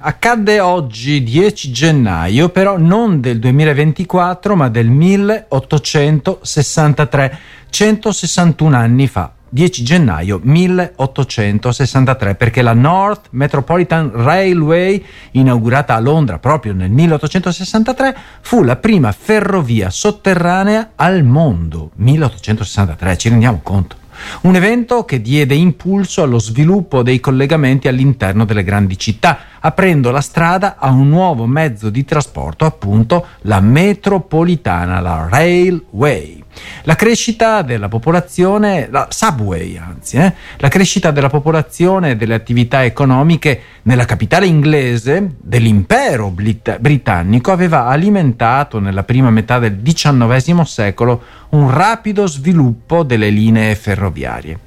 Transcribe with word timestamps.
Accadde 0.00 0.60
oggi 0.60 1.24
10 1.24 1.72
gennaio, 1.72 2.50
però 2.50 2.78
non 2.78 3.20
del 3.20 3.40
2024, 3.40 4.54
ma 4.54 4.68
del 4.68 4.86
1863, 4.86 7.38
161 7.68 8.76
anni 8.76 9.08
fa. 9.08 9.32
10 9.48 9.82
gennaio 9.82 10.38
1863 10.40 12.36
perché 12.36 12.62
la 12.62 12.74
North 12.74 13.26
Metropolitan 13.30 14.12
Railway, 14.14 15.04
inaugurata 15.32 15.96
a 15.96 15.98
Londra 15.98 16.38
proprio 16.38 16.74
nel 16.74 16.90
1863, 16.90 18.16
fu 18.40 18.62
la 18.62 18.76
prima 18.76 19.10
ferrovia 19.10 19.90
sotterranea 19.90 20.90
al 20.94 21.24
mondo. 21.24 21.90
1863, 21.96 23.16
ci 23.16 23.30
rendiamo 23.30 23.58
conto? 23.64 23.96
Un 24.42 24.56
evento 24.56 25.04
che 25.04 25.20
diede 25.20 25.54
impulso 25.54 26.22
allo 26.22 26.38
sviluppo 26.38 27.02
dei 27.02 27.20
collegamenti 27.20 27.88
all'interno 27.88 28.44
delle 28.44 28.64
grandi 28.64 28.98
città, 28.98 29.38
aprendo 29.60 30.10
la 30.10 30.20
strada 30.20 30.76
a 30.78 30.90
un 30.90 31.08
nuovo 31.08 31.46
mezzo 31.46 31.90
di 31.90 32.04
trasporto, 32.04 32.64
appunto 32.64 33.26
la 33.42 33.60
metropolitana, 33.60 35.00
la 35.00 35.26
railway. 35.30 36.44
La 36.82 36.96
crescita 36.96 37.62
della 37.62 37.88
popolazione, 37.88 38.88
la 38.90 39.06
subway 39.10 39.76
anzi, 39.76 40.16
eh, 40.16 40.32
la 40.56 40.68
crescita 40.68 41.10
della 41.10 41.28
popolazione 41.28 42.10
e 42.10 42.16
delle 42.16 42.34
attività 42.34 42.84
economiche 42.84 43.62
nella 43.82 44.04
capitale 44.04 44.46
inglese 44.46 45.36
dell'impero 45.38 46.30
britannico 46.30 47.52
aveva 47.52 47.86
alimentato 47.86 48.80
nella 48.80 49.04
prima 49.04 49.30
metà 49.30 49.58
del 49.58 49.80
XIX 49.80 50.60
secolo 50.62 51.22
un 51.50 51.70
rapido 51.70 52.26
sviluppo 52.26 53.02
delle 53.02 53.30
linee 53.30 53.74
ferroviarie. 53.74 54.58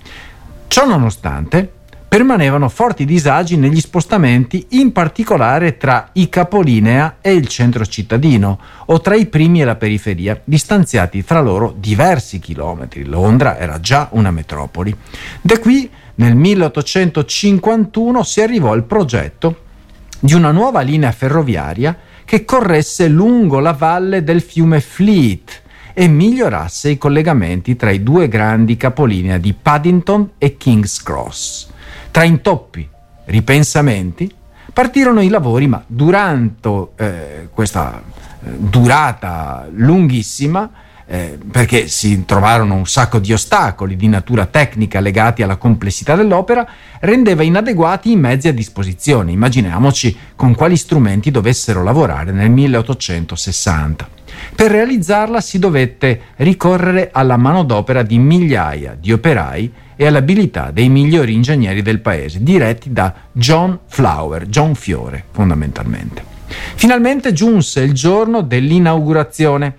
Ciò 0.68 0.86
nonostante, 0.86 1.74
permanevano 2.12 2.68
forti 2.68 3.06
disagi 3.06 3.56
negli 3.56 3.80
spostamenti, 3.80 4.66
in 4.72 4.92
particolare 4.92 5.78
tra 5.78 6.10
i 6.12 6.28
capolinea 6.28 7.20
e 7.22 7.32
il 7.32 7.48
centro 7.48 7.86
cittadino, 7.86 8.60
o 8.88 9.00
tra 9.00 9.16
i 9.16 9.28
primi 9.28 9.62
e 9.62 9.64
la 9.64 9.78
periferia, 9.78 10.38
distanziati 10.44 11.24
tra 11.24 11.40
loro 11.40 11.74
diversi 11.80 12.40
chilometri. 12.40 13.06
Londra 13.06 13.58
era 13.58 13.80
già 13.80 14.10
una 14.12 14.30
metropoli. 14.30 14.94
Da 15.40 15.58
qui, 15.60 15.90
nel 16.16 16.36
1851, 16.36 18.24
si 18.24 18.42
arrivò 18.42 18.74
al 18.74 18.84
progetto 18.84 19.62
di 20.20 20.34
una 20.34 20.52
nuova 20.52 20.82
linea 20.82 21.14
ferroviaria 21.14 21.98
che 22.26 22.44
corresse 22.44 23.08
lungo 23.08 23.60
la 23.60 23.72
valle 23.72 24.22
del 24.22 24.42
fiume 24.42 24.82
Fleet 24.82 25.62
e 25.94 26.10
migliorasse 26.10 26.90
i 26.90 26.98
collegamenti 26.98 27.78
tra 27.78 27.90
i 27.90 28.04
due 28.04 28.28
grandi 28.28 28.76
capolinea 28.76 29.38
di 29.38 29.54
Paddington 29.54 30.32
e 30.38 30.58
King's 30.58 31.02
Cross. 31.02 31.71
Tra 32.12 32.24
intoppi, 32.24 32.88
ripensamenti, 33.26 34.30
partirono 34.74 35.22
i 35.22 35.30
lavori, 35.30 35.68
ma 35.68 35.82
durante 35.88 36.90
eh, 36.98 37.50
questa 37.54 38.02
eh, 38.44 38.50
durata 38.58 39.68
lunghissima, 39.72 40.70
eh, 41.06 41.38
perché 41.50 41.88
si 41.88 42.26
trovarono 42.26 42.76
un 42.76 42.86
sacco 42.86 43.20
di 43.20 43.32
ostacoli 43.32 43.96
di 43.96 44.08
natura 44.08 44.46
tecnica 44.46 45.00
legati 45.00 45.42
alla 45.42 45.56
complessità 45.56 46.16
dell'opera, 46.16 46.68
rendeva 47.00 47.44
inadeguati 47.44 48.12
i 48.12 48.18
mezzi 48.18 48.50
a 48.50 48.54
disposizione. 48.54 49.32
Immaginiamoci 49.32 50.18
con 50.36 50.54
quali 50.54 50.76
strumenti 50.76 51.32
dovessero 51.32 51.82
lavorare 51.82 52.32
nel 52.32 52.50
1860. 52.50 54.21
Per 54.56 54.70
realizzarla 54.70 55.42
si 55.42 55.60
dovette 55.60 56.22
ricorrere 56.38 57.10
alla 57.12 57.38
manodopera 57.38 58.04
di 58.04 58.20
migliaia 58.20 58.96
di 59.00 59.12
operai 59.12 59.72
e 59.96 60.06
all'abilità 60.06 60.72
dei 60.72 60.90
migliori 60.90 61.34
ingegneri 61.34 61.82
del 61.82 62.00
paese, 62.00 62.44
diretti 62.44 62.92
da 62.92 63.14
John 63.32 63.80
Flower, 63.88 64.48
John 64.48 64.76
Fiore 64.76 65.26
fondamentalmente. 65.32 66.24
Finalmente 66.76 67.34
giunse 67.34 67.82
il 67.82 67.94
giorno 67.94 68.42
dell'inaugurazione. 68.42 69.78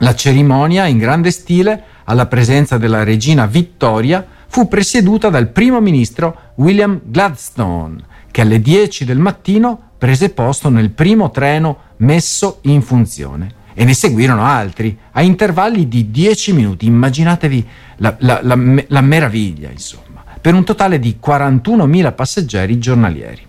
La 0.00 0.14
cerimonia, 0.14 0.86
in 0.86 0.98
grande 0.98 1.30
stile, 1.30 1.82
alla 2.04 2.26
presenza 2.26 2.76
della 2.76 3.02
regina 3.02 3.46
Vittoria, 3.46 4.24
fu 4.46 4.68
presieduta 4.68 5.30
dal 5.30 5.48
primo 5.48 5.80
ministro 5.80 6.52
William 6.56 7.00
Gladstone, 7.02 7.96
che 8.30 8.42
alle 8.42 8.60
10 8.60 9.04
del 9.04 9.18
mattino 9.18 9.90
prese 9.96 10.30
posto 10.30 10.68
nel 10.68 10.90
primo 10.90 11.30
treno 11.30 11.78
messo 11.96 12.58
in 12.62 12.82
funzione 12.82 13.55
e 13.78 13.84
ne 13.84 13.92
seguirono 13.92 14.42
altri 14.42 14.96
a 15.12 15.20
intervalli 15.20 15.86
di 15.86 16.10
10 16.10 16.54
minuti. 16.54 16.86
Immaginatevi 16.86 17.66
la, 17.96 18.16
la, 18.20 18.40
la, 18.42 18.58
la 18.88 19.00
meraviglia, 19.02 19.68
insomma, 19.68 20.24
per 20.40 20.54
un 20.54 20.64
totale 20.64 20.98
di 20.98 21.18
41.000 21.22 22.14
passeggeri 22.14 22.78
giornalieri. 22.78 23.46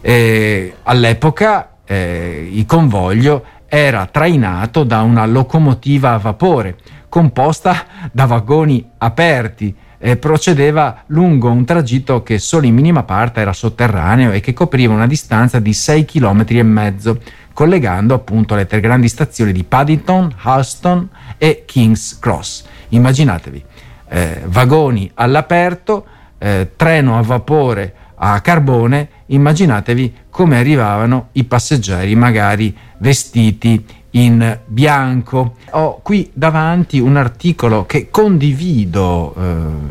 Eh, 0.00 0.76
all'epoca 0.84 1.78
eh, 1.84 2.48
il 2.52 2.64
convoglio 2.64 3.44
era 3.66 4.06
trainato 4.06 4.84
da 4.84 5.02
una 5.02 5.26
locomotiva 5.26 6.12
a 6.12 6.18
vapore 6.18 6.76
composta 7.08 7.86
da 8.12 8.26
vagoni 8.26 8.88
aperti 8.98 9.74
e 9.98 10.16
procedeva 10.16 11.02
lungo 11.06 11.50
un 11.50 11.64
tragitto 11.64 12.22
che 12.22 12.38
solo 12.38 12.66
in 12.66 12.74
minima 12.74 13.02
parte 13.02 13.40
era 13.40 13.52
sotterraneo 13.52 14.30
e 14.30 14.40
che 14.40 14.52
copriva 14.52 14.92
una 14.92 15.06
distanza 15.06 15.58
di 15.58 15.72
6 15.72 16.04
km 16.04 16.44
e 16.46 16.62
mezzo 16.62 17.20
collegando 17.56 18.12
appunto 18.12 18.54
le 18.54 18.66
tre 18.66 18.80
grandi 18.80 19.08
stazioni 19.08 19.50
di 19.50 19.64
Paddington, 19.64 20.30
Halston 20.42 21.08
e 21.38 21.62
King's 21.64 22.18
Cross. 22.18 22.66
Immaginatevi, 22.90 23.64
eh, 24.10 24.42
vagoni 24.44 25.10
all'aperto, 25.14 26.04
eh, 26.36 26.72
treno 26.76 27.16
a 27.16 27.22
vapore 27.22 27.94
a 28.16 28.42
carbone, 28.42 29.08
immaginatevi 29.28 30.14
come 30.28 30.58
arrivavano 30.58 31.28
i 31.32 31.44
passeggeri 31.44 32.14
magari 32.14 32.76
vestiti 32.98 33.82
in 34.10 34.58
bianco. 34.66 35.56
Ho 35.70 36.00
qui 36.02 36.30
davanti 36.34 36.98
un 36.98 37.16
articolo 37.16 37.86
che 37.86 38.10
condivido 38.10 39.34
eh, 39.34 39.40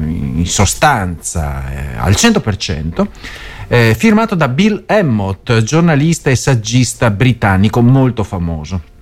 in 0.03 0.45
sostanza 0.45 1.71
eh, 1.71 1.97
al 1.97 2.11
100%, 2.11 3.07
eh, 3.67 3.95
firmato 3.97 4.35
da 4.35 4.47
Bill 4.47 4.83
Emmott, 4.85 5.61
giornalista 5.61 6.29
e 6.29 6.35
saggista 6.35 7.09
britannico 7.09 7.81
molto 7.81 8.23
famoso. 8.23 8.93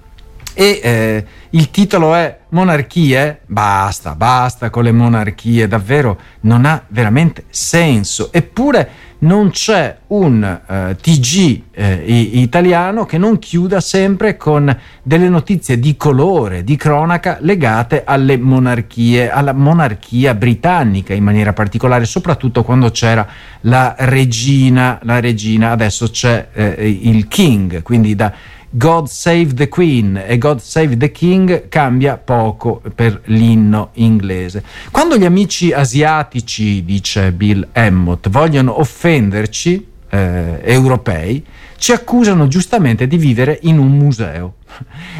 E 0.53 0.79
eh, 0.83 1.25
il 1.51 1.71
titolo 1.71 2.13
è 2.13 2.39
Monarchie? 2.49 3.41
Basta, 3.47 4.15
basta 4.15 4.69
con 4.69 4.83
le 4.83 4.91
monarchie, 4.91 5.67
davvero 5.67 6.19
non 6.41 6.65
ha 6.65 6.83
veramente 6.89 7.45
senso. 7.49 8.31
Eppure 8.31 9.11
non 9.23 9.49
c'è 9.49 9.97
un 10.07 10.43
eh, 10.43 10.95
TG 10.99 11.61
eh, 11.71 12.03
italiano 12.33 13.05
che 13.05 13.17
non 13.17 13.39
chiuda 13.39 13.79
sempre 13.79 14.37
con 14.37 14.75
delle 15.01 15.29
notizie 15.29 15.79
di 15.79 15.95
colore, 15.95 16.63
di 16.63 16.75
cronaca 16.75 17.37
legate 17.39 18.03
alle 18.05 18.37
monarchie, 18.37 19.31
alla 19.31 19.53
monarchia 19.53 20.35
britannica 20.35 21.13
in 21.13 21.23
maniera 21.23 21.53
particolare, 21.53 22.05
soprattutto 22.05 22.63
quando 22.63 22.91
c'era 22.91 23.25
la 23.61 23.95
regina, 23.97 24.99
la 25.03 25.19
regina 25.19 25.71
adesso 25.71 26.09
c'è 26.09 26.49
eh, 26.53 26.99
il 27.01 27.27
king, 27.27 27.81
quindi 27.81 28.15
da 28.15 28.31
God 28.75 29.05
Save 29.05 29.53
the 29.53 29.69
Queen 29.69 30.19
e 30.25 30.39
God 30.39 30.59
Save 30.59 30.97
the 30.97 31.11
King 31.11 31.69
cambia 31.69 32.17
poco 32.17 32.81
per 32.95 33.21
l'inno 33.25 33.89
inglese. 33.93 34.63
Quando 34.89 35.15
gli 35.15 35.25
amici 35.25 35.71
asiatici, 35.71 36.83
dice 36.83 37.31
Bill 37.33 37.67
Emmott, 37.71 38.29
vogliono 38.29 38.79
offenderci, 38.79 39.85
eh, 40.09 40.59
europei, 40.63 41.45
ci 41.77 41.91
accusano 41.91 42.47
giustamente 42.47 43.05
di 43.05 43.17
vivere 43.17 43.59
in 43.63 43.77
un 43.77 43.95
museo. 43.95 44.55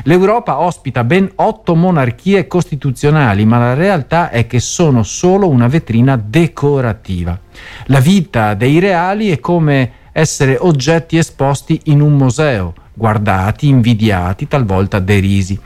L'Europa 0.05 0.59
ospita 0.59 1.03
ben 1.03 1.29
otto 1.35 1.75
monarchie 1.75 2.47
costituzionali, 2.47 3.45
ma 3.45 3.59
la 3.59 3.73
realtà 3.75 4.31
è 4.31 4.47
che 4.47 4.59
sono 4.59 5.03
solo 5.03 5.47
una 5.47 5.67
vetrina 5.67 6.15
decorativa. 6.15 7.39
La 7.85 7.99
vita 7.99 8.55
dei 8.55 8.79
reali 8.79 9.29
è 9.29 9.39
come 9.39 9.91
essere 10.13 10.55
oggetti 10.57 11.17
esposti 11.17 11.81
in 11.85 11.99
un 11.99 12.13
museo 12.13 12.73
guardati, 12.93 13.67
invidiati, 13.67 14.47
talvolta 14.47 14.99
derisi. 14.99 15.59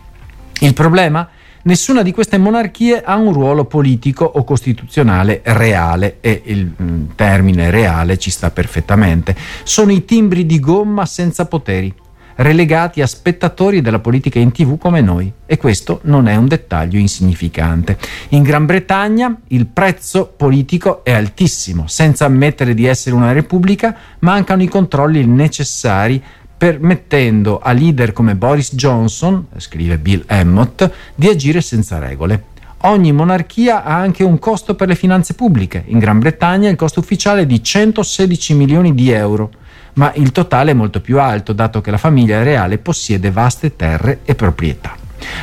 Il 0.61 0.73
problema? 0.73 1.29
Nessuna 1.63 2.01
di 2.01 2.13
queste 2.13 2.37
monarchie 2.37 3.03
ha 3.03 3.17
un 3.17 3.33
ruolo 3.33 3.65
politico 3.65 4.23
o 4.23 4.45
costituzionale 4.45 5.41
reale 5.43 6.17
e 6.21 6.41
il 6.45 6.71
mm, 6.81 7.05
termine 7.15 7.69
reale 7.69 8.17
ci 8.17 8.31
sta 8.31 8.51
perfettamente. 8.51 9.35
Sono 9.63 9.91
i 9.91 10.05
timbri 10.05 10.45
di 10.45 10.61
gomma 10.61 11.05
senza 11.05 11.45
poteri, 11.45 11.93
relegati 12.37 13.01
a 13.01 13.07
spettatori 13.07 13.81
della 13.81 13.99
politica 13.99 14.39
in 14.39 14.51
tv 14.51 14.77
come 14.77 15.01
noi 15.01 15.31
e 15.45 15.57
questo 15.57 15.99
non 16.03 16.27
è 16.27 16.35
un 16.35 16.47
dettaglio 16.47 16.97
insignificante. 16.97 17.97
In 18.29 18.43
Gran 18.43 18.65
Bretagna 18.65 19.35
il 19.47 19.65
prezzo 19.67 20.33
politico 20.35 21.03
è 21.03 21.11
altissimo, 21.11 21.87
senza 21.87 22.25
ammettere 22.25 22.73
di 22.73 22.85
essere 22.85 23.15
una 23.15 23.31
repubblica 23.31 23.95
mancano 24.19 24.63
i 24.63 24.67
controlli 24.67 25.25
necessari 25.25 26.21
permettendo 26.57 27.59
a 27.59 27.71
leader 27.71 28.13
come 28.13 28.35
Boris 28.35 28.73
Johnson, 28.73 29.45
scrive 29.57 29.99
Bill 29.99 30.23
Emmott, 30.25 30.89
di 31.13 31.27
agire 31.27 31.61
senza 31.61 31.99
regole. 31.99 32.55
Ogni 32.81 33.11
monarchia 33.11 33.83
ha 33.83 33.95
anche 33.95 34.23
un 34.23 34.37
costo 34.39 34.75
per 34.75 34.87
le 34.87 34.95
finanze 34.95 35.33
pubbliche. 35.33 35.83
In 35.87 35.99
Gran 35.99 36.19
Bretagna 36.19 36.69
il 36.69 36.75
costo 36.75 36.99
ufficiale 36.99 37.41
è 37.41 37.45
di 37.45 37.63
116 37.63 38.53
milioni 38.53 38.93
di 38.93 39.11
euro. 39.11 39.51
Ma 39.97 40.11
il 40.15 40.31
totale 40.31 40.71
è 40.71 40.73
molto 40.73 41.01
più 41.01 41.19
alto, 41.19 41.53
dato 41.53 41.81
che 41.81 41.91
la 41.91 41.97
famiglia 41.97 42.43
reale 42.43 42.77
possiede 42.77 43.31
vaste 43.31 43.75
terre 43.75 44.19
e 44.23 44.35
proprietà. 44.35 44.95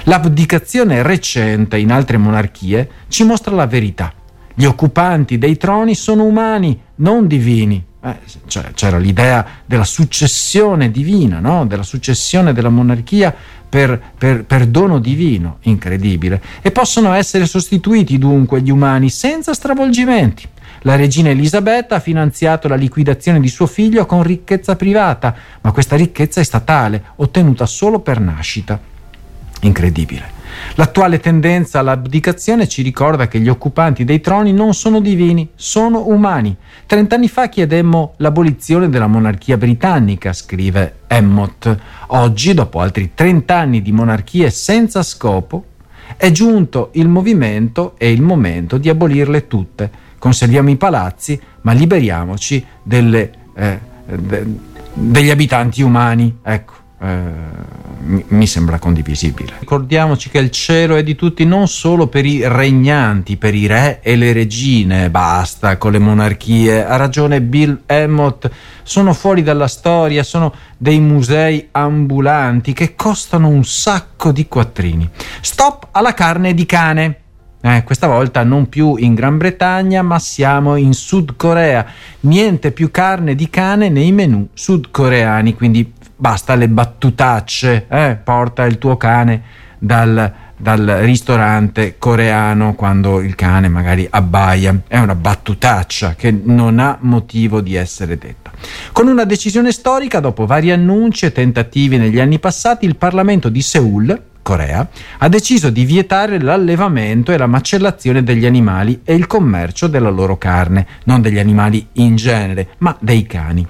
L'abdicazione 0.04 1.02
recente 1.02 1.76
in 1.78 1.90
altre 1.90 2.16
monarchie 2.16 2.88
ci 3.08 3.24
mostra 3.24 3.54
la 3.54 3.66
verità. 3.66 4.12
Gli 4.54 4.64
occupanti 4.64 5.38
dei 5.38 5.56
troni 5.56 5.94
sono 5.94 6.24
umani, 6.24 6.80
non 6.96 7.26
divini. 7.26 7.84
Eh, 8.00 8.16
cioè, 8.46 8.70
c'era 8.74 8.98
l'idea 8.98 9.44
della 9.64 9.84
successione 9.84 10.90
divina, 10.90 11.40
no? 11.40 11.66
della 11.66 11.82
successione 11.82 12.52
della 12.52 12.68
monarchia 12.68 13.34
per, 13.74 14.00
per, 14.16 14.44
per, 14.44 14.66
dono 14.66 15.00
divino, 15.00 15.56
incredibile. 15.62 16.40
E 16.62 16.70
possono 16.70 17.12
essere 17.12 17.44
sostituiti 17.44 18.18
dunque 18.18 18.62
gli 18.62 18.70
umani 18.70 19.10
senza 19.10 19.52
stravolgimenti. 19.52 20.46
La 20.82 20.94
regina 20.94 21.30
Elisabetta 21.30 21.96
ha 21.96 22.00
finanziato 22.00 22.68
la 22.68 22.76
liquidazione 22.76 23.40
di 23.40 23.48
suo 23.48 23.66
figlio 23.66 24.06
con 24.06 24.22
ricchezza 24.22 24.76
privata, 24.76 25.34
ma 25.60 25.72
questa 25.72 25.96
ricchezza 25.96 26.40
è 26.40 26.44
statale, 26.44 27.02
ottenuta 27.16 27.66
solo 27.66 27.98
per 27.98 28.20
nascita. 28.20 28.78
Incredibile. 29.62 30.33
L'attuale 30.74 31.20
tendenza 31.20 31.78
all'abdicazione 31.78 32.66
ci 32.68 32.82
ricorda 32.82 33.28
che 33.28 33.40
gli 33.40 33.48
occupanti 33.48 34.04
dei 34.04 34.20
troni 34.20 34.52
non 34.52 34.74
sono 34.74 35.00
divini, 35.00 35.48
sono 35.54 36.08
umani. 36.08 36.56
Trent'anni 36.86 37.28
fa 37.28 37.48
chiedemmo 37.48 38.14
l'abolizione 38.18 38.88
della 38.88 39.06
monarchia 39.06 39.56
britannica, 39.56 40.32
scrive 40.32 40.96
Emmott. 41.06 41.76
Oggi, 42.08 42.54
dopo 42.54 42.80
altri 42.80 43.12
trent'anni 43.14 43.82
di 43.82 43.92
monarchie 43.92 44.50
senza 44.50 45.02
scopo, 45.02 45.64
è 46.16 46.30
giunto 46.30 46.90
il 46.94 47.08
movimento 47.08 47.94
e 47.98 48.10
il 48.10 48.22
momento 48.22 48.78
di 48.78 48.88
abolirle 48.88 49.46
tutte. 49.46 49.90
Conserviamo 50.18 50.70
i 50.70 50.76
palazzi, 50.76 51.40
ma 51.62 51.72
liberiamoci 51.72 52.64
delle, 52.82 53.30
eh, 53.54 53.78
de, 54.06 54.46
degli 54.92 55.30
abitanti 55.30 55.82
umani. 55.82 56.38
Ecco. 56.42 56.73
Eh, 57.04 57.82
mi 58.28 58.46
sembra 58.46 58.78
condivisibile. 58.78 59.54
Ricordiamoci 59.60 60.30
che 60.30 60.38
il 60.38 60.50
cielo 60.50 60.96
è 60.96 61.02
di 61.02 61.14
tutti 61.14 61.44
non 61.44 61.68
solo 61.68 62.06
per 62.06 62.24
i 62.24 62.46
regnanti, 62.46 63.36
per 63.36 63.54
i 63.54 63.66
re 63.66 64.00
e 64.02 64.16
le 64.16 64.32
regine, 64.32 65.10
basta 65.10 65.76
con 65.76 65.92
le 65.92 65.98
monarchie. 65.98 66.84
Ha 66.84 66.96
ragione 66.96 67.40
Bill 67.40 67.82
Emmott, 67.86 68.50
sono 68.82 69.12
fuori 69.12 69.42
dalla 69.42 69.68
storia, 69.68 70.22
sono 70.22 70.54
dei 70.76 71.00
musei 71.00 71.68
ambulanti 71.72 72.72
che 72.72 72.94
costano 72.94 73.48
un 73.48 73.64
sacco 73.64 74.32
di 74.32 74.46
quattrini. 74.48 75.08
Stop 75.40 75.88
alla 75.92 76.14
carne 76.14 76.54
di 76.54 76.66
cane. 76.66 77.18
Eh, 77.62 77.82
questa 77.82 78.06
volta 78.06 78.42
non 78.42 78.68
più 78.68 78.96
in 78.96 79.14
Gran 79.14 79.38
Bretagna, 79.38 80.02
ma 80.02 80.18
siamo 80.18 80.76
in 80.76 80.92
Sud 80.92 81.36
Corea. 81.36 81.86
Niente 82.20 82.72
più 82.72 82.90
carne 82.90 83.34
di 83.34 83.48
cane 83.48 83.88
nei 83.88 84.12
menù 84.12 84.48
sudcoreani, 84.52 85.54
quindi 85.54 85.92
basta 86.24 86.54
le 86.54 86.70
battutacce, 86.70 87.84
eh? 87.86 88.16
porta 88.24 88.64
il 88.64 88.78
tuo 88.78 88.96
cane 88.96 89.42
dal, 89.78 90.32
dal 90.56 90.86
ristorante 91.02 91.96
coreano 91.98 92.74
quando 92.74 93.20
il 93.20 93.34
cane 93.34 93.68
magari 93.68 94.06
abbaia, 94.08 94.74
è 94.88 94.96
una 94.96 95.16
battutaccia 95.16 96.14
che 96.14 96.30
non 96.30 96.78
ha 96.78 96.96
motivo 97.02 97.60
di 97.60 97.74
essere 97.74 98.16
detta. 98.16 98.52
Con 98.92 99.08
una 99.08 99.24
decisione 99.24 99.70
storica, 99.70 100.20
dopo 100.20 100.46
vari 100.46 100.70
annunci 100.70 101.26
e 101.26 101.32
tentativi 101.32 101.98
negli 101.98 102.18
anni 102.18 102.38
passati, 102.38 102.86
il 102.86 102.96
Parlamento 102.96 103.50
di 103.50 103.60
Seoul, 103.60 104.22
Corea, 104.40 104.88
ha 105.18 105.28
deciso 105.28 105.68
di 105.68 105.84
vietare 105.84 106.40
l'allevamento 106.40 107.32
e 107.32 107.36
la 107.36 107.46
macellazione 107.46 108.22
degli 108.22 108.46
animali 108.46 109.02
e 109.04 109.12
il 109.14 109.26
commercio 109.26 109.88
della 109.88 110.08
loro 110.08 110.38
carne, 110.38 110.86
non 111.04 111.20
degli 111.20 111.38
animali 111.38 111.86
in 111.92 112.16
genere, 112.16 112.68
ma 112.78 112.96
dei 112.98 113.26
cani. 113.26 113.68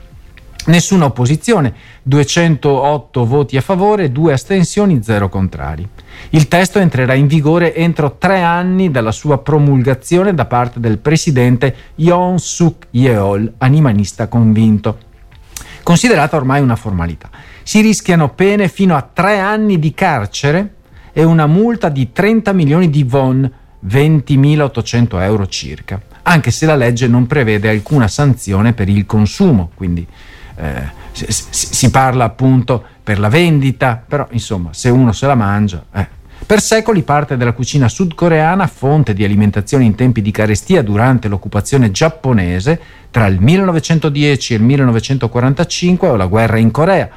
Nessuna 0.66 1.04
opposizione, 1.04 1.74
208 2.02 3.26
voti 3.26 3.58
a 3.58 3.60
favore, 3.60 4.10
2 4.10 4.32
astensioni, 4.32 5.02
0 5.02 5.28
contrari. 5.28 5.86
Il 6.30 6.48
testo 6.48 6.78
entrerà 6.78 7.12
in 7.12 7.26
vigore 7.26 7.74
entro 7.74 8.16
tre 8.16 8.40
anni 8.40 8.90
dalla 8.90 9.12
sua 9.12 9.38
promulgazione 9.38 10.32
da 10.32 10.46
parte 10.46 10.80
del 10.80 10.96
presidente 10.96 11.74
Yoon 11.96 12.38
Suk 12.38 12.86
Yeol, 12.92 13.54
animalista 13.58 14.26
convinto. 14.28 14.98
Considerata 15.82 16.36
ormai 16.36 16.62
una 16.62 16.76
formalità. 16.76 17.28
Si 17.62 17.82
rischiano 17.82 18.30
pene 18.30 18.68
fino 18.68 18.96
a 18.96 19.06
tre 19.12 19.38
anni 19.38 19.78
di 19.78 19.92
carcere 19.92 20.76
e 21.12 21.24
una 21.24 21.46
multa 21.46 21.90
di 21.90 22.10
30 22.10 22.54
milioni 22.54 22.88
di 22.88 23.06
won, 23.10 23.52
20.800 23.86 25.20
euro 25.20 25.46
circa, 25.46 26.00
anche 26.22 26.50
se 26.50 26.64
la 26.64 26.74
legge 26.74 27.06
non 27.06 27.26
prevede 27.26 27.68
alcuna 27.68 28.08
sanzione 28.08 28.72
per 28.72 28.88
il 28.88 29.04
consumo, 29.04 29.70
quindi 29.74 30.06
eh, 30.56 31.02
si, 31.12 31.26
si, 31.50 31.90
parla 31.90 32.24
appunto 32.24 32.82
per 33.02 33.18
la 33.18 33.28
vendita, 33.28 34.02
però 34.06 34.26
insomma 34.30 34.72
se 34.72 34.88
uno 34.88 35.12
se 35.12 35.26
la 35.26 35.34
mangia... 35.34 35.84
Eh. 35.92 36.22
Per 36.46 36.60
secoli 36.60 37.02
parte 37.02 37.38
della 37.38 37.52
cucina 37.52 37.88
sudcoreana, 37.88 38.66
fonte 38.66 39.14
di 39.14 39.24
alimentazione 39.24 39.84
in 39.84 39.94
tempi 39.94 40.20
di 40.20 40.30
carestia 40.30 40.82
durante 40.82 41.26
l'occupazione 41.26 41.90
giapponese 41.90 42.78
tra 43.10 43.26
il 43.26 43.40
1910 43.40 44.52
e 44.52 44.56
il 44.56 44.62
1945 44.62 46.08
o 46.08 46.16
la 46.16 46.26
guerra 46.26 46.58
in 46.58 46.70
Corea 46.70 47.08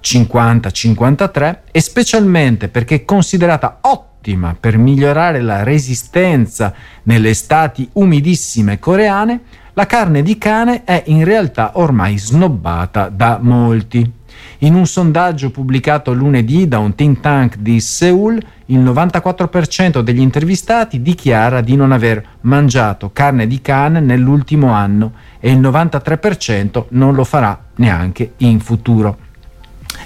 50-53 0.00 1.58
e 1.72 1.80
specialmente 1.80 2.68
perché 2.68 2.96
è 2.96 3.04
considerata 3.04 3.78
ottima 3.82 4.56
per 4.58 4.78
migliorare 4.78 5.40
la 5.40 5.64
resistenza 5.64 6.72
nelle 7.04 7.30
estati 7.30 7.88
umidissime 7.94 8.78
coreane, 8.78 9.40
la 9.74 9.86
carne 9.86 10.22
di 10.22 10.36
cane 10.38 10.84
è 10.84 11.02
in 11.06 11.24
realtà 11.24 11.72
ormai 11.74 12.18
snobbata 12.18 13.08
da 13.08 13.38
molti. 13.40 14.18
In 14.62 14.74
un 14.74 14.86
sondaggio 14.86 15.50
pubblicato 15.50 16.12
lunedì 16.12 16.68
da 16.68 16.78
un 16.78 16.94
think 16.94 17.20
tank 17.20 17.56
di 17.56 17.80
Seoul, 17.80 18.40
il 18.66 18.78
94% 18.78 20.00
degli 20.00 20.20
intervistati 20.20 21.00
dichiara 21.00 21.60
di 21.60 21.76
non 21.76 21.92
aver 21.92 22.22
mangiato 22.42 23.10
carne 23.12 23.46
di 23.46 23.60
cane 23.60 24.00
nell'ultimo 24.00 24.72
anno 24.72 25.12
e 25.40 25.50
il 25.50 25.60
93% 25.60 26.86
non 26.90 27.14
lo 27.14 27.24
farà 27.24 27.58
neanche 27.76 28.34
in 28.38 28.60
futuro. 28.60 29.28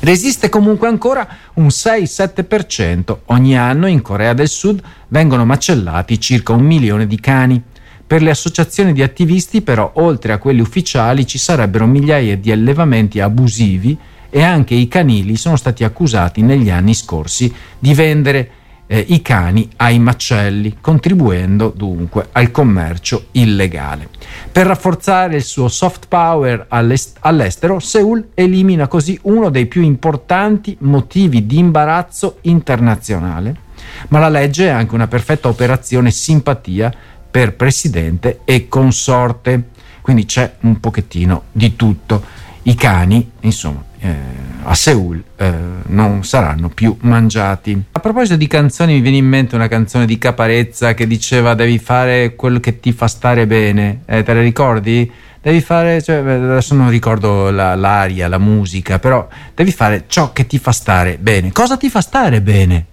Resiste 0.01 0.49
comunque 0.49 0.89
ancora 0.89 1.27
un 1.55 1.67
6-7%. 1.67 3.19
Ogni 3.27 3.57
anno 3.57 3.87
in 3.87 4.03
Corea 4.03 4.35
del 4.35 4.49
Sud 4.49 4.83
vengono 5.09 5.45
macellati 5.45 6.21
circa 6.21 6.53
un 6.53 6.63
milione 6.63 7.07
di 7.07 7.19
cani. 7.21 7.63
Per 8.07 8.23
le 8.23 8.31
associazioni 8.31 8.93
di 8.93 9.03
attivisti, 9.03 9.63
però, 9.63 9.91
oltre 9.95 10.33
a 10.33 10.39
quelli 10.39 10.61
ufficiali, 10.61 11.27
ci 11.27 11.39
sarebbero 11.39 11.87
migliaia 11.87 12.37
di 12.37 12.53
allevamenti 12.53 13.21
abusivi 13.21 13.97
e 14.29 14.43
anche 14.43 14.75
i 14.75 14.89
canili 14.89 15.37
sono 15.37 15.57
stati 15.57 15.85
accusati 15.85 16.43
negli 16.43 16.69
anni 16.69 16.93
scorsi 16.93 17.53
di 17.79 17.95
vendere 17.95 18.51
eh, 18.87 19.05
i 19.09 19.23
cani 19.23 19.69
ai 19.77 19.99
macelli, 19.99 20.77
contribuendo 20.81 21.73
dunque 21.75 22.29
al 22.33 22.51
commercio 22.51 23.27
illegale. 23.33 24.09
Per 24.51 24.67
rafforzare 24.67 25.37
il 25.37 25.43
suo 25.43 25.69
soft 25.69 26.07
power 26.09 26.67
all'est- 26.69 27.17
all'estero, 27.21 27.79
Seoul 27.79 28.29
elimina 28.35 28.89
così 28.89 29.19
uno 29.23 29.49
dei 29.49 29.67
più 29.67 29.83
importanti 29.83 30.77
motivi 30.81 31.47
di 31.47 31.59
imbarazzo 31.59 32.39
internazionale, 32.43 33.63
ma 34.09 34.19
la 34.19 34.29
legge 34.29 34.67
è 34.67 34.71
anche 34.71 34.95
una 34.95 35.09
perfetta 35.09 35.49
operazione 35.49 36.11
simpatia 36.11 36.93
per 37.35 37.57
presidente 37.57 38.43
e 38.45 38.69
consorte. 38.69 39.71
Quindi 40.01 40.25
c'è 40.25 40.55
un 40.61 40.79
pochettino 40.79 41.47
di 41.51 41.75
tutto. 41.75 42.23
I 42.63 42.77
cani, 42.77 43.29
insomma, 43.41 43.83
eh, 43.99 44.15
a 44.63 44.73
Seoul 44.77 45.21
eh, 45.35 45.53
non 45.87 46.23
saranno 46.23 46.69
più 46.69 46.97
mangiati. 47.01 47.83
A 47.91 47.99
proposito 47.99 48.37
di 48.37 48.47
canzoni, 48.47 48.93
mi 48.93 49.01
viene 49.01 49.17
in 49.17 49.27
mente 49.27 49.57
una 49.57 49.67
canzone 49.67 50.07
di 50.07 50.17
Caparezza 50.17 50.95
che 50.95 51.09
diceva 51.09 51.55
devi 51.55 51.81
fare 51.81 52.37
quello 52.37 52.61
che 52.61 52.79
ti 52.79 52.93
fa 52.93 53.09
stare 53.09 53.49
bene. 53.49 54.03
Eh, 54.07 54.23
te 54.23 54.33
la 54.33 54.41
ricordi? 54.41 55.11
Devi 55.43 55.61
fare, 55.61 56.01
cioè, 56.03 56.19
adesso 56.19 56.77
non 56.77 56.89
ricordo 56.89 57.51
la, 57.51 57.75
l'aria, 57.75 58.29
la 58.29 58.39
musica, 58.39 59.01
però 59.01 59.27
devi 59.53 59.73
fare 59.73 60.05
ciò 60.07 60.33
che 60.33 60.47
ti 60.47 60.61
fa 60.61 60.71
stare 60.71 61.19
bene. 61.19 61.51
Cosa 61.51 61.77
ti 61.77 61.91
fa 61.91 62.01
stare 62.01 62.41
bene? 62.41 62.87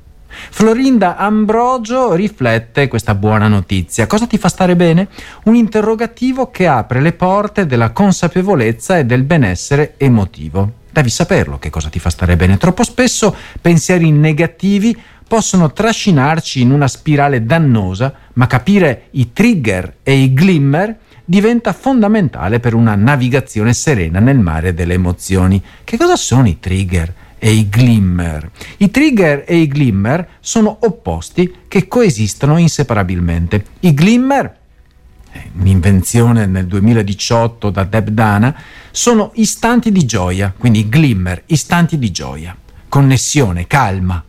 Florinda 0.50 1.18
Ambrogio 1.18 2.14
riflette 2.14 2.88
questa 2.88 3.16
buona 3.16 3.48
notizia. 3.48 4.08
Cosa 4.08 4.28
ti 4.28 4.38
fa 4.38 4.50
stare 4.50 4.76
bene? 4.76 5.08
Un 5.44 5.56
interrogativo 5.56 6.50
che 6.50 6.68
apre 6.68 7.02
le 7.02 7.14
porte 7.14 7.66
della 7.66 7.92
consapevolezza 7.92 8.98
e 8.98 9.06
del 9.06 9.24
benessere 9.24 9.94
emotivo. 9.98 10.80
Devi 10.92 11.10
saperlo 11.10 11.58
che 11.58 11.70
cosa 11.70 11.90
ti 11.90 12.00
fa 12.00 12.10
stare 12.10 12.36
bene. 12.36 12.58
Troppo 12.58 12.84
spesso 12.84 13.36
pensieri 13.62 14.12
negativi 14.12 15.00
possono 15.26 15.72
trascinarci 15.72 16.60
in 16.60 16.72
una 16.72 16.90
spirale 16.90 17.46
dannosa, 17.46 18.14
ma 18.34 18.48
capire 18.48 19.04
i 19.12 19.32
trigger 19.32 19.96
e 20.04 20.16
i 20.16 20.34
glimmer 20.34 20.98
diventa 21.24 21.72
fondamentale 21.72 22.60
per 22.60 22.74
una 22.74 22.96
navigazione 22.96 23.74
serena 23.74 24.20
nel 24.20 24.40
mare 24.40 24.74
delle 24.74 24.96
emozioni. 24.96 25.64
Che 25.86 25.96
cosa 25.96 26.18
sono 26.18 26.50
i 26.50 26.60
trigger? 26.60 27.14
E 27.44 27.52
i 27.52 27.70
glimmer. 27.70 28.52
I 28.78 28.92
trigger 28.92 29.46
e 29.48 29.58
i 29.58 29.68
glimmer 29.68 30.38
sono 30.40 30.78
opposti 30.82 31.52
che 31.68 31.88
coesistono 31.88 32.58
inseparabilmente. 32.58 33.66
I 33.80 33.96
glimmer 33.96 34.60
un'invenzione 35.58 36.46
nel 36.46 36.68
2018 36.68 37.70
da 37.70 37.84
Deb 37.84 38.10
Dana, 38.10 38.56
sono 38.92 39.32
istanti 39.36 39.92
di 39.92 40.06
gioia, 40.06 40.54
quindi 40.56 40.90
glimmer, 40.90 41.44
istanti 41.48 41.98
di 41.98 42.12
gioia, 42.12 42.56
connessione, 42.90 43.66
calma. 43.66 44.24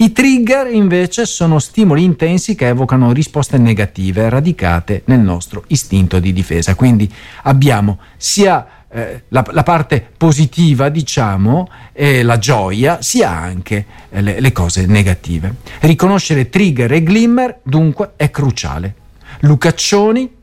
I 0.00 0.12
trigger 0.12 0.72
invece 0.72 1.26
sono 1.26 1.58
stimoli 1.58 2.04
intensi 2.04 2.54
che 2.54 2.68
evocano 2.68 3.12
risposte 3.12 3.58
negative 3.58 4.28
radicate 4.28 5.02
nel 5.06 5.18
nostro 5.18 5.64
istinto 5.68 6.20
di 6.20 6.32
difesa. 6.32 6.76
Quindi 6.76 7.12
abbiamo 7.42 7.98
sia 8.16 8.77
eh, 8.90 9.24
la, 9.28 9.44
la, 9.50 9.62
parte 9.62 10.06
positiva, 10.16 10.88
diciamo, 10.88 11.68
e 11.92 12.22
la 12.22 12.38
gioia, 12.38 13.02
sia 13.02 13.30
anche 13.30 13.84
eh, 14.10 14.22
le, 14.22 14.40
le 14.40 14.52
cose 14.52 14.86
negative. 14.86 15.56
Riconoscere 15.80 16.48
trigger 16.48 16.92
e 16.92 17.02
glimmer 17.02 17.60
dunque 17.62 18.12
è 18.16 18.30
cruciale. 18.30 18.94
Lucaccioni, 19.40 20.34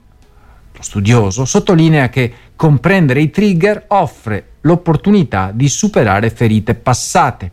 lo 0.71 0.81
studioso, 0.81 1.45
sottolinea 1.45 2.09
che 2.09 2.33
comprendere 2.55 3.21
i 3.21 3.29
trigger 3.29 3.85
offre 3.87 4.49
l'opportunità 4.61 5.51
di 5.53 5.67
superare 5.67 6.29
ferite 6.29 6.75
passate 6.75 7.51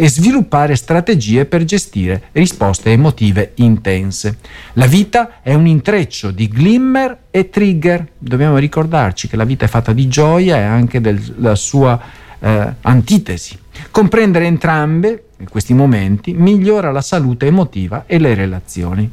e 0.00 0.08
sviluppare 0.08 0.76
strategie 0.76 1.44
per 1.44 1.64
gestire 1.64 2.28
risposte 2.30 2.92
emotive 2.92 3.50
intense. 3.56 4.38
La 4.74 4.86
vita 4.86 5.42
è 5.42 5.54
un 5.54 5.66
intreccio 5.66 6.30
di 6.30 6.46
glimmer 6.46 7.24
e 7.32 7.50
trigger. 7.50 8.06
Dobbiamo 8.16 8.58
ricordarci 8.58 9.26
che 9.26 9.34
la 9.34 9.42
vita 9.42 9.64
è 9.64 9.68
fatta 9.68 9.92
di 9.92 10.06
gioia 10.06 10.56
e 10.56 10.62
anche 10.62 11.00
della 11.00 11.56
sua 11.56 12.00
eh, 12.38 12.74
antitesi. 12.80 13.58
Comprendere 13.90 14.46
entrambe 14.46 15.24
questi 15.50 15.74
momenti 15.74 16.32
migliora 16.32 16.92
la 16.92 17.02
salute 17.02 17.46
emotiva 17.46 18.04
e 18.06 18.20
le 18.20 18.34
relazioni. 18.34 19.10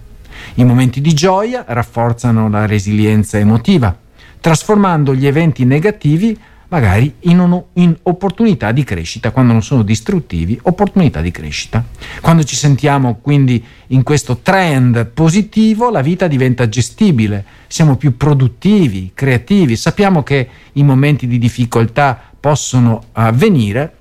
I 0.53 0.63
momenti 0.63 1.01
di 1.01 1.15
gioia 1.15 1.65
rafforzano 1.67 2.47
la 2.47 2.67
resilienza 2.67 3.39
emotiva, 3.39 3.97
trasformando 4.39 5.15
gli 5.15 5.25
eventi 5.25 5.65
negativi 5.65 6.37
magari 6.69 7.13
in, 7.22 7.39
uno, 7.39 7.67
in, 7.74 7.95
opportunità 8.03 8.72
di 8.72 8.84
crescita, 8.84 9.31
quando 9.31 9.51
non 9.51 9.62
sono 9.62 9.84
distruttivi, 9.84 10.60
opportunità 10.63 11.22
di 11.22 11.31
crescita. 11.31 11.84
Quando 12.22 12.43
ci 12.43 12.55
sentiamo 12.55 13.19
quindi 13.22 13.63
in 13.88 14.03
questo 14.03 14.38
trend 14.38 15.05
positivo, 15.07 15.89
la 15.89 16.01
vita 16.01 16.27
diventa 16.27 16.67
gestibile, 16.67 17.45
siamo 17.67 17.98
più 17.98 18.17
produttivi, 18.17 19.12
creativi, 19.13 19.75
sappiamo 19.75 20.24
che 20.24 20.50
i 20.74 20.84
momenti 20.84 21.27
di 21.27 21.38
difficoltà 21.38 22.19
possono 22.39 23.05
avvenire, 23.13 23.93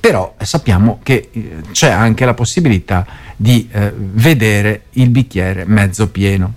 però 0.00 0.34
sappiamo 0.38 1.00
che 1.02 1.28
eh, 1.32 1.50
c'è 1.72 1.90
anche 1.90 2.24
la 2.24 2.34
possibilità 2.34 3.06
di 3.36 3.68
eh, 3.70 3.92
vedere 3.96 4.84
il 4.92 5.10
bicchiere 5.10 5.64
mezzo 5.66 6.08
pieno. 6.08 6.54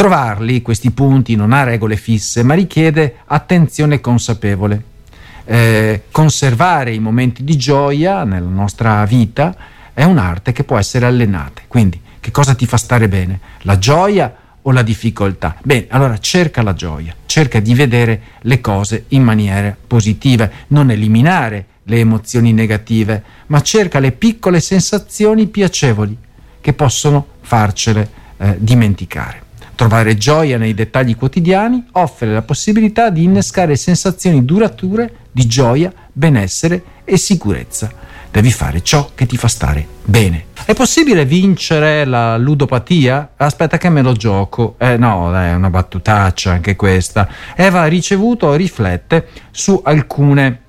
Trovarli, 0.00 0.62
questi 0.62 0.92
punti, 0.92 1.36
non 1.36 1.52
ha 1.52 1.62
regole 1.62 1.94
fisse, 1.94 2.42
ma 2.42 2.54
richiede 2.54 3.16
attenzione 3.26 4.00
consapevole. 4.00 4.82
Eh, 5.44 6.04
conservare 6.10 6.94
i 6.94 6.98
momenti 6.98 7.44
di 7.44 7.54
gioia 7.58 8.24
nella 8.24 8.48
nostra 8.48 9.04
vita 9.04 9.54
è 9.92 10.02
un'arte 10.04 10.52
che 10.52 10.64
può 10.64 10.78
essere 10.78 11.04
allenata. 11.04 11.60
Quindi, 11.68 12.00
che 12.18 12.30
cosa 12.30 12.54
ti 12.54 12.64
fa 12.64 12.78
stare 12.78 13.08
bene? 13.08 13.40
La 13.64 13.76
gioia 13.76 14.34
o 14.62 14.72
la 14.72 14.80
difficoltà? 14.80 15.56
Bene, 15.62 15.84
allora 15.90 16.16
cerca 16.16 16.62
la 16.62 16.72
gioia, 16.72 17.14
cerca 17.26 17.60
di 17.60 17.74
vedere 17.74 18.22
le 18.40 18.62
cose 18.62 19.04
in 19.08 19.22
maniera 19.22 19.76
positiva, 19.86 20.48
non 20.68 20.90
eliminare 20.90 21.66
le 21.82 21.98
emozioni 21.98 22.54
negative, 22.54 23.22
ma 23.48 23.60
cerca 23.60 23.98
le 23.98 24.12
piccole 24.12 24.60
sensazioni 24.60 25.46
piacevoli 25.46 26.16
che 26.58 26.72
possono 26.72 27.26
farcele 27.42 28.10
eh, 28.38 28.56
dimenticare. 28.58 29.48
Trovare 29.80 30.18
gioia 30.18 30.58
nei 30.58 30.74
dettagli 30.74 31.16
quotidiani 31.16 31.86
offre 31.92 32.30
la 32.34 32.42
possibilità 32.42 33.08
di 33.08 33.22
innescare 33.22 33.76
sensazioni 33.76 34.44
durature 34.44 35.10
di 35.32 35.46
gioia, 35.46 35.90
benessere 36.12 36.82
e 37.02 37.16
sicurezza. 37.16 37.90
Devi 38.30 38.52
fare 38.52 38.82
ciò 38.82 39.12
che 39.14 39.24
ti 39.24 39.38
fa 39.38 39.48
stare 39.48 39.86
bene. 40.04 40.48
È 40.66 40.74
possibile 40.74 41.24
vincere 41.24 42.04
la 42.04 42.36
ludopatia? 42.36 43.30
Aspetta 43.38 43.78
che 43.78 43.88
me 43.88 44.02
lo 44.02 44.12
gioco. 44.12 44.74
Eh 44.76 44.98
no, 44.98 45.34
è 45.34 45.54
una 45.54 45.70
battutaccia 45.70 46.52
anche 46.52 46.76
questa. 46.76 47.26
Eva 47.56 47.80
ha 47.80 47.86
ricevuto 47.86 48.54
riflette 48.54 49.28
su 49.50 49.80
alcune 49.82 50.60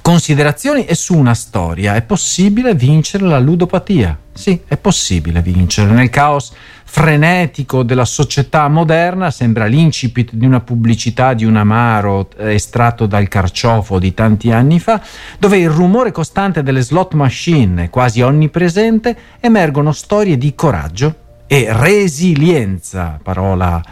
considerazioni 0.00 0.84
e 0.84 0.94
su 0.94 1.16
una 1.16 1.34
storia. 1.34 1.96
È 1.96 2.02
possibile 2.02 2.76
vincere 2.76 3.24
la 3.24 3.40
ludopatia? 3.40 4.16
Sì, 4.32 4.60
è 4.66 4.76
possibile 4.76 5.42
vincere. 5.42 5.90
Nel 5.90 6.10
caos 6.10 6.52
frenetico 6.94 7.82
della 7.82 8.04
società 8.04 8.68
moderna 8.68 9.32
sembra 9.32 9.66
l'incipit 9.66 10.32
di 10.32 10.46
una 10.46 10.60
pubblicità 10.60 11.34
di 11.34 11.44
un 11.44 11.56
amaro 11.56 12.28
estratto 12.36 13.06
dal 13.06 13.26
carciofo 13.26 13.98
di 13.98 14.14
tanti 14.14 14.52
anni 14.52 14.78
fa, 14.78 15.02
dove 15.36 15.58
il 15.58 15.68
rumore 15.68 16.12
costante 16.12 16.62
delle 16.62 16.82
slot 16.82 17.14
machine, 17.14 17.90
quasi 17.90 18.20
onnipresente, 18.20 19.16
emergono 19.40 19.90
storie 19.90 20.38
di 20.38 20.54
coraggio 20.54 21.16
e 21.48 21.66
resilienza, 21.68 23.18
parola 23.20 23.82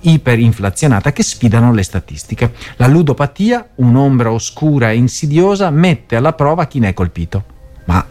iperinflazionata 0.00 1.12
che 1.12 1.22
sfidano 1.22 1.72
le 1.72 1.84
statistiche. 1.84 2.54
La 2.78 2.88
ludopatia, 2.88 3.64
un'ombra 3.76 4.32
oscura 4.32 4.90
e 4.90 4.96
insidiosa, 4.96 5.70
mette 5.70 6.16
alla 6.16 6.32
prova 6.32 6.66
chi 6.66 6.80
ne 6.80 6.88
è 6.88 6.94
colpito. 6.94 7.44
Ma 7.84 8.04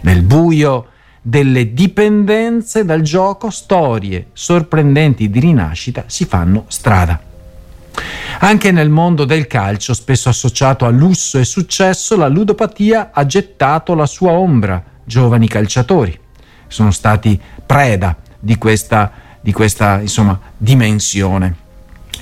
nel 0.00 0.22
buio 0.22 0.88
delle 1.26 1.72
dipendenze 1.72 2.84
dal 2.84 3.00
gioco, 3.00 3.48
storie 3.48 4.26
sorprendenti 4.34 5.30
di 5.30 5.40
rinascita 5.40 6.04
si 6.06 6.26
fanno 6.26 6.66
strada. 6.68 7.18
Anche 8.40 8.70
nel 8.70 8.90
mondo 8.90 9.24
del 9.24 9.46
calcio, 9.46 9.94
spesso 9.94 10.28
associato 10.28 10.84
a 10.84 10.90
lusso 10.90 11.38
e 11.38 11.44
successo, 11.44 12.14
la 12.16 12.28
ludopatia 12.28 13.10
ha 13.10 13.24
gettato 13.24 13.94
la 13.94 14.04
sua 14.04 14.32
ombra. 14.32 14.82
Giovani 15.02 15.48
calciatori 15.48 16.18
sono 16.66 16.90
stati 16.90 17.40
preda 17.64 18.16
di 18.38 18.58
questa, 18.58 19.10
di 19.40 19.52
questa 19.52 20.00
insomma, 20.00 20.38
dimensione. 20.58 21.56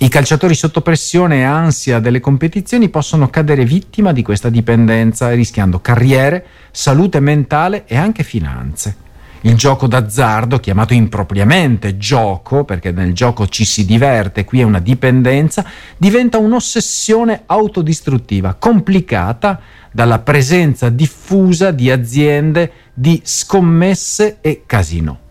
I 0.02 0.08
calciatori 0.08 0.56
sotto 0.56 0.80
pressione 0.80 1.38
e 1.38 1.42
ansia 1.44 2.00
delle 2.00 2.18
competizioni 2.18 2.88
possono 2.88 3.30
cadere 3.30 3.64
vittima 3.64 4.12
di 4.12 4.24
questa 4.24 4.48
dipendenza, 4.48 5.30
rischiando 5.30 5.78
carriere, 5.78 6.44
salute 6.72 7.20
mentale 7.20 7.84
e 7.86 7.96
anche 7.96 8.24
finanze. 8.24 8.96
Il 9.42 9.54
gioco 9.54 9.86
d'azzardo, 9.86 10.58
chiamato 10.58 10.92
impropriamente 10.92 11.98
gioco, 11.98 12.64
perché 12.64 12.90
nel 12.90 13.12
gioco 13.12 13.46
ci 13.46 13.64
si 13.64 13.84
diverte, 13.84 14.44
qui 14.44 14.58
è 14.58 14.64
una 14.64 14.80
dipendenza, 14.80 15.64
diventa 15.96 16.36
un'ossessione 16.38 17.44
autodistruttiva, 17.46 18.54
complicata 18.54 19.60
dalla 19.92 20.18
presenza 20.18 20.88
diffusa 20.88 21.70
di 21.70 21.92
aziende 21.92 22.72
di 22.92 23.20
scommesse 23.22 24.38
e 24.40 24.64
casino. 24.66 25.21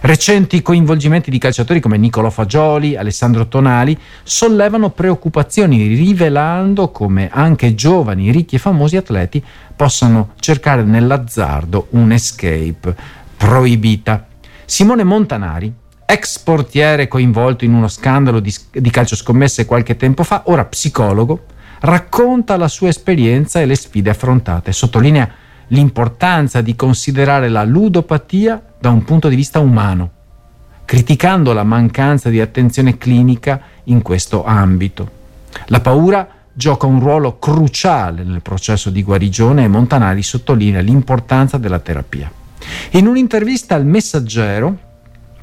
Recenti 0.00 0.62
coinvolgimenti 0.62 1.30
di 1.30 1.38
calciatori 1.38 1.80
come 1.80 1.98
Niccolò 1.98 2.30
Fagioli, 2.30 2.96
Alessandro 2.96 3.48
Tonali 3.48 3.98
sollevano 4.22 4.90
preoccupazioni 4.90 5.86
rivelando 5.86 6.90
come 6.90 7.28
anche 7.32 7.74
giovani, 7.74 8.30
ricchi 8.30 8.56
e 8.56 8.58
famosi 8.58 8.96
atleti 8.96 9.42
possano 9.74 10.30
cercare 10.38 10.82
nell'azzardo 10.82 11.88
un 11.90 12.12
escape 12.12 12.94
proibita. 13.36 14.26
Simone 14.64 15.04
Montanari, 15.04 15.72
ex 16.04 16.38
portiere 16.38 17.08
coinvolto 17.08 17.64
in 17.64 17.74
uno 17.74 17.88
scandalo 17.88 18.40
di, 18.40 18.54
di 18.70 18.90
calcio 18.90 19.16
scommesse 19.16 19.66
qualche 19.66 19.96
tempo 19.96 20.22
fa, 20.22 20.42
ora 20.46 20.64
psicologo, 20.64 21.44
racconta 21.80 22.56
la 22.56 22.68
sua 22.68 22.88
esperienza 22.88 23.60
e 23.60 23.66
le 23.66 23.76
sfide 23.76 24.10
affrontate. 24.10 24.72
Sottolinea 24.72 25.30
l'importanza 25.68 26.60
di 26.60 26.74
considerare 26.76 27.48
la 27.48 27.64
ludopatia 27.64 28.62
da 28.78 28.90
un 28.90 29.04
punto 29.04 29.28
di 29.28 29.36
vista 29.36 29.58
umano, 29.58 30.10
criticando 30.84 31.52
la 31.52 31.64
mancanza 31.64 32.28
di 32.30 32.40
attenzione 32.40 32.96
clinica 32.96 33.60
in 33.84 34.02
questo 34.02 34.44
ambito. 34.44 35.16
La 35.66 35.80
paura 35.80 36.28
gioca 36.52 36.86
un 36.86 36.98
ruolo 36.98 37.38
cruciale 37.38 38.24
nel 38.24 38.42
processo 38.42 38.90
di 38.90 39.02
guarigione 39.02 39.64
e 39.64 39.68
Montanari 39.68 40.22
sottolinea 40.22 40.80
l'importanza 40.80 41.56
della 41.56 41.78
terapia. 41.78 42.30
In 42.90 43.06
un'intervista 43.06 43.74
al 43.74 43.86
Messaggero, 43.86 44.78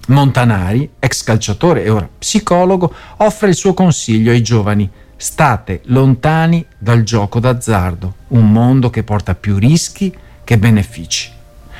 Montanari, 0.07 0.89
ex 0.99 1.23
calciatore 1.23 1.83
e 1.83 1.89
ora 1.89 2.07
psicologo, 2.17 2.93
offre 3.17 3.49
il 3.49 3.55
suo 3.55 3.73
consiglio 3.73 4.31
ai 4.31 4.43
giovani. 4.43 4.89
State 5.17 5.81
lontani 5.85 6.65
dal 6.77 7.03
gioco 7.03 7.39
d'azzardo, 7.39 8.13
un 8.29 8.51
mondo 8.51 8.89
che 8.89 9.03
porta 9.03 9.33
più 9.33 9.57
rischi 9.57 10.13
che 10.43 10.57
benefici. 10.57 11.31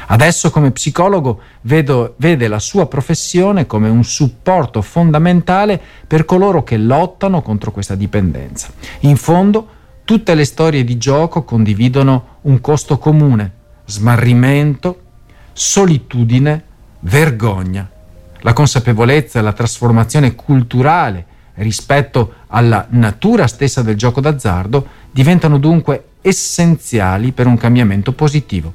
Adesso 0.08 0.52
come 0.52 0.72
psicologo 0.72 1.42
vedo, 1.62 2.14
vede 2.18 2.48
la 2.48 2.60
sua 2.60 2.88
professione 2.88 3.66
come 3.66 3.90
un 3.90 4.04
supporto 4.04 4.82
fondamentale 4.82 5.82
per 6.08 6.26
coloro 6.26 6.64
che 6.64 6.78
lottano 6.78 7.42
contro 7.42 7.72
questa 7.72 7.96
dipendenza. 7.96 8.70
In 9.02 9.18
fondo, 9.18 9.68
tutte 10.06 10.34
le 10.36 10.46
storie 10.46 10.84
di 10.84 10.98
gioco 10.98 11.44
condividono 11.44 12.38
un 12.42 12.62
costo 12.62 12.98
comune, 12.98 13.52
smarrimento, 13.86 15.02
solitudine, 15.52 16.64
vergogna. 17.02 17.90
La 18.40 18.54
consapevolezza 18.54 19.40
e 19.40 19.42
la 19.42 19.54
trasformazione 19.54 20.36
culturale 20.36 21.26
rispetto 21.56 22.34
alla 22.48 22.86
natura 22.90 23.48
stessa 23.48 23.82
del 23.82 23.96
gioco 23.96 24.22
d'azzardo 24.22 24.88
diventano 25.12 25.58
dunque 25.58 26.06
essenziali 26.22 27.32
per 27.32 27.48
un 27.48 27.58
cambiamento 27.58 28.12
positivo. 28.12 28.74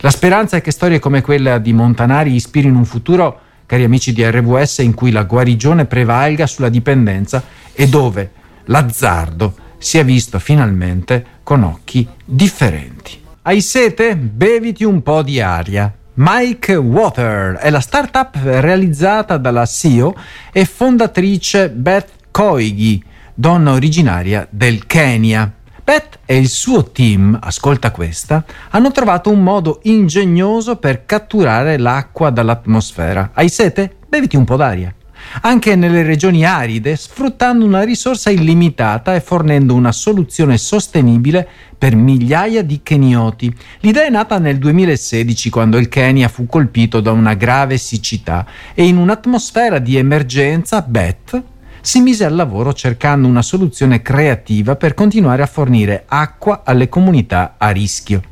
La 0.00 0.10
speranza 0.10 0.56
è 0.56 0.60
che 0.60 0.70
storie 0.70 0.98
come 0.98 1.22
quella 1.22 1.58
di 1.58 1.72
Montanari 1.72 2.34
ispirino 2.34 2.76
un 2.76 2.84
futuro, 2.84 3.40
cari 3.66 3.84
amici 3.84 4.12
di 4.12 4.22
RWS, 4.22 4.78
in 4.78 4.94
cui 4.94 5.10
la 5.10 5.24
guarigione 5.24 5.86
prevalga 5.86 6.46
sulla 6.46 6.68
dipendenza 6.68 7.42
e 7.72 7.88
dove 7.88 8.30
l'azzardo 8.66 9.54
sia 9.78 10.02
visto 10.02 10.38
finalmente 10.38 11.24
con 11.42 11.62
occhi 11.62 12.06
differenti. 12.24 13.22
Hai 13.42 13.60
sete? 13.60 14.16
Beviti 14.16 14.84
un 14.84 15.02
po' 15.02 15.22
di 15.22 15.40
aria. 15.40 15.92
Mike 16.16 16.76
Water 16.76 17.56
è 17.56 17.70
la 17.70 17.80
startup 17.80 18.38
realizzata 18.40 19.36
dalla 19.36 19.66
CEO 19.66 20.14
e 20.52 20.64
fondatrice 20.64 21.70
Beth 21.70 22.10
Koigi, 22.30 23.02
donna 23.34 23.72
originaria 23.72 24.46
del 24.48 24.86
Kenya. 24.86 25.50
Beth 25.82 26.20
e 26.24 26.36
il 26.36 26.48
suo 26.48 26.84
team, 26.84 27.36
ascolta 27.42 27.90
questa, 27.90 28.44
hanno 28.70 28.92
trovato 28.92 29.28
un 29.28 29.42
modo 29.42 29.80
ingegnoso 29.82 30.76
per 30.76 31.04
catturare 31.04 31.78
l'acqua 31.78 32.30
dall'atmosfera. 32.30 33.30
Hai 33.34 33.48
sete? 33.48 33.96
Beviti 34.08 34.36
un 34.36 34.44
po' 34.44 34.54
d'aria 34.54 34.94
anche 35.42 35.76
nelle 35.76 36.02
regioni 36.02 36.44
aride, 36.44 36.96
sfruttando 36.96 37.64
una 37.64 37.82
risorsa 37.82 38.30
illimitata 38.30 39.14
e 39.14 39.20
fornendo 39.20 39.74
una 39.74 39.92
soluzione 39.92 40.58
sostenibile 40.58 41.46
per 41.76 41.96
migliaia 41.96 42.62
di 42.62 42.80
kenioti. 42.82 43.54
L'idea 43.80 44.06
è 44.06 44.10
nata 44.10 44.38
nel 44.38 44.58
2016 44.58 45.50
quando 45.50 45.76
il 45.76 45.88
Kenya 45.88 46.28
fu 46.28 46.46
colpito 46.46 47.00
da 47.00 47.12
una 47.12 47.34
grave 47.34 47.76
siccità 47.76 48.46
e 48.74 48.86
in 48.86 48.96
un'atmosfera 48.96 49.78
di 49.78 49.96
emergenza 49.96 50.80
Beth 50.82 51.42
si 51.80 52.00
mise 52.00 52.24
al 52.24 52.34
lavoro 52.34 52.72
cercando 52.72 53.28
una 53.28 53.42
soluzione 53.42 54.00
creativa 54.00 54.74
per 54.74 54.94
continuare 54.94 55.42
a 55.42 55.46
fornire 55.46 56.04
acqua 56.06 56.62
alle 56.64 56.88
comunità 56.88 57.56
a 57.58 57.68
rischio. 57.68 58.22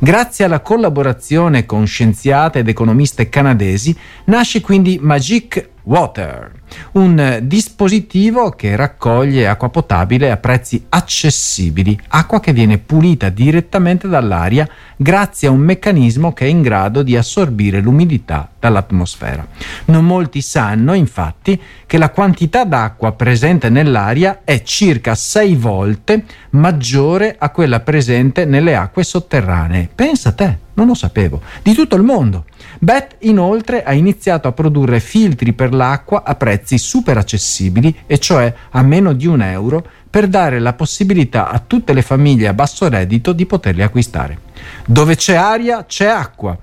Grazie 0.00 0.46
alla 0.46 0.60
collaborazione 0.60 1.64
con 1.64 1.86
scienziate 1.86 2.60
ed 2.60 2.68
economiste 2.68 3.28
canadesi 3.28 3.96
nasce 4.24 4.60
quindi 4.60 4.98
Magic 5.00 5.68
Water, 5.88 6.57
un 6.92 7.40
dispositivo 7.42 8.50
che 8.50 8.76
raccoglie 8.76 9.48
acqua 9.48 9.68
potabile 9.68 10.30
a 10.30 10.36
prezzi 10.36 10.84
accessibili, 10.88 11.98
acqua 12.08 12.40
che 12.40 12.52
viene 12.52 12.78
pulita 12.78 13.28
direttamente 13.28 14.08
dall'aria 14.08 14.68
grazie 14.96 15.48
a 15.48 15.50
un 15.50 15.60
meccanismo 15.60 16.32
che 16.32 16.46
è 16.46 16.48
in 16.48 16.62
grado 16.62 17.02
di 17.02 17.16
assorbire 17.16 17.80
l'umidità 17.80 18.48
dall'atmosfera. 18.58 19.46
Non 19.86 20.04
molti 20.04 20.40
sanno, 20.40 20.94
infatti, 20.94 21.60
che 21.86 21.98
la 21.98 22.10
quantità 22.10 22.64
d'acqua 22.64 23.12
presente 23.12 23.68
nell'aria 23.68 24.40
è 24.44 24.62
circa 24.62 25.14
6 25.14 25.54
volte 25.54 26.24
maggiore 26.50 27.36
a 27.38 27.50
quella 27.50 27.80
presente 27.80 28.44
nelle 28.44 28.76
acque 28.76 29.04
sotterranee. 29.04 29.88
Pensa 29.94 30.32
te! 30.32 30.66
Non 30.78 30.86
lo 30.86 30.94
sapevo. 30.94 31.42
Di 31.60 31.74
tutto 31.74 31.96
il 31.96 32.04
mondo. 32.04 32.44
Beth 32.78 33.16
inoltre 33.20 33.82
ha 33.82 33.92
iniziato 33.92 34.46
a 34.46 34.52
produrre 34.52 35.00
filtri 35.00 35.52
per 35.52 35.74
l'acqua 35.74 36.22
a 36.24 36.36
prezzi 36.36 36.57
super 36.64 37.16
accessibili, 37.16 37.94
e 38.06 38.18
cioè 38.18 38.52
a 38.70 38.82
meno 38.82 39.12
di 39.12 39.26
un 39.26 39.42
euro, 39.42 39.86
per 40.08 40.26
dare 40.26 40.58
la 40.58 40.72
possibilità 40.72 41.50
a 41.50 41.58
tutte 41.58 41.92
le 41.92 42.02
famiglie 42.02 42.48
a 42.48 42.54
basso 42.54 42.88
reddito 42.88 43.32
di 43.32 43.46
poterli 43.46 43.82
acquistare. 43.82 44.38
Dove 44.86 45.16
c'è 45.16 45.34
aria, 45.34 45.84
c'è 45.84 46.06
acqua. 46.06 46.56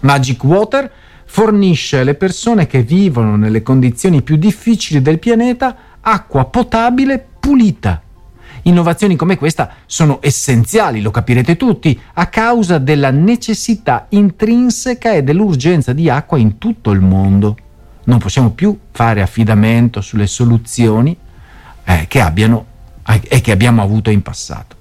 Magic 0.00 0.42
Water 0.44 0.90
fornisce 1.24 2.00
alle 2.00 2.14
persone 2.14 2.66
che 2.66 2.82
vivono 2.82 3.36
nelle 3.36 3.62
condizioni 3.62 4.22
più 4.22 4.36
difficili 4.36 5.00
del 5.00 5.18
pianeta 5.18 5.76
acqua 6.00 6.44
potabile 6.46 7.24
pulita 7.38 8.02
Innovazioni 8.64 9.16
come 9.16 9.36
questa 9.36 9.70
sono 9.86 10.18
essenziali, 10.20 11.00
lo 11.00 11.10
capirete 11.10 11.56
tutti, 11.56 11.98
a 12.14 12.26
causa 12.26 12.78
della 12.78 13.10
necessità 13.10 14.06
intrinseca 14.10 15.12
e 15.12 15.24
dell'urgenza 15.24 15.92
di 15.92 16.08
acqua 16.08 16.38
in 16.38 16.58
tutto 16.58 16.92
il 16.92 17.00
mondo. 17.00 17.56
Non 18.04 18.18
possiamo 18.18 18.50
più 18.50 18.76
fare 18.90 19.22
affidamento 19.22 20.00
sulle 20.00 20.26
soluzioni 20.26 21.16
eh, 21.84 22.06
che 22.08 22.20
abbiano 22.20 22.66
eh, 23.06 23.20
e 23.28 23.40
che 23.40 23.52
abbiamo 23.52 23.82
avuto 23.82 24.10
in 24.10 24.22
passato. 24.22 24.80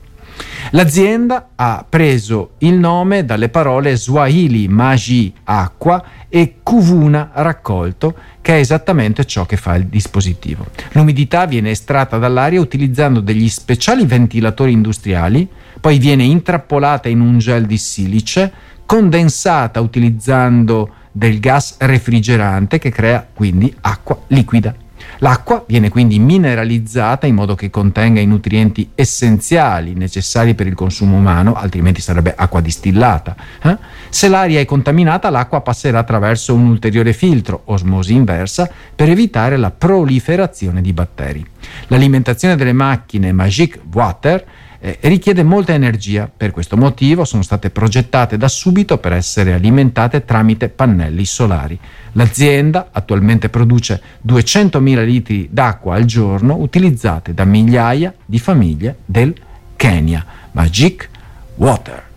L'azienda 0.71 1.49
ha 1.55 1.85
preso 1.87 2.51
il 2.59 2.75
nome 2.75 3.25
dalle 3.25 3.49
parole 3.49 3.95
Swahili 3.95 4.67
Magi 4.67 5.33
acqua 5.43 6.03
e 6.29 6.59
Kuvuna 6.63 7.31
raccolto, 7.33 8.15
che 8.41 8.55
è 8.55 8.59
esattamente 8.59 9.25
ciò 9.25 9.45
che 9.45 9.57
fa 9.57 9.75
il 9.75 9.87
dispositivo. 9.87 10.67
L'umidità 10.93 11.45
viene 11.45 11.71
estratta 11.71 12.17
dall'aria 12.17 12.61
utilizzando 12.61 13.19
degli 13.19 13.49
speciali 13.49 14.05
ventilatori 14.05 14.71
industriali, 14.71 15.47
poi 15.79 15.97
viene 15.97 16.23
intrappolata 16.23 17.09
in 17.09 17.19
un 17.19 17.37
gel 17.39 17.65
di 17.65 17.77
silice, 17.77 18.51
condensata 18.85 19.81
utilizzando 19.81 20.93
del 21.11 21.39
gas 21.39 21.75
refrigerante 21.79 22.79
che 22.79 22.89
crea 22.89 23.27
quindi 23.33 23.73
acqua 23.81 24.19
liquida. 24.27 24.73
L'acqua 25.19 25.63
viene 25.67 25.89
quindi 25.89 26.19
mineralizzata 26.19 27.27
in 27.27 27.35
modo 27.35 27.53
che 27.55 27.69
contenga 27.69 28.19
i 28.19 28.25
nutrienti 28.25 28.91
essenziali 28.95 29.93
necessari 29.93 30.55
per 30.55 30.67
il 30.67 30.73
consumo 30.73 31.17
umano, 31.17 31.53
altrimenti 31.53 32.01
sarebbe 32.01 32.33
acqua 32.35 32.61
distillata. 32.61 33.35
Eh? 33.61 33.77
Se 34.09 34.27
l'aria 34.27 34.59
è 34.59 34.65
contaminata, 34.65 35.29
l'acqua 35.29 35.61
passerà 35.61 35.99
attraverso 35.99 36.53
un 36.53 36.65
ulteriore 36.65 37.13
filtro, 37.13 37.61
osmosi 37.65 38.13
inversa, 38.13 38.69
per 38.95 39.09
evitare 39.09 39.57
la 39.57 39.71
proliferazione 39.71 40.81
di 40.81 40.93
batteri. 40.93 41.45
L'alimentazione 41.87 42.55
delle 42.55 42.73
macchine 42.73 43.31
Magic 43.31 43.79
Water 43.93 44.43
eh, 44.81 44.97
richiede 45.01 45.43
molta 45.43 45.73
energia. 45.73 46.29
Per 46.35 46.51
questo 46.51 46.75
motivo 46.75 47.23
sono 47.23 47.43
state 47.43 47.69
progettate 47.69 48.35
da 48.35 48.47
subito 48.47 48.97
per 48.97 49.13
essere 49.13 49.53
alimentate 49.53 50.25
tramite 50.25 50.69
pannelli 50.69 51.23
solari. 51.23 51.79
L'azienda 52.13 52.89
attualmente 52.91 53.49
produce 53.49 54.01
200.000 54.27 55.05
litri 55.05 55.47
d'acqua 55.51 55.95
al 55.95 56.05
giorno 56.05 56.55
utilizzate 56.55 57.33
da 57.33 57.45
migliaia 57.45 58.13
di 58.25 58.39
famiglie 58.39 58.97
del 59.05 59.33
Kenya. 59.75 60.25
Magic 60.51 61.09
Water. 61.55 62.10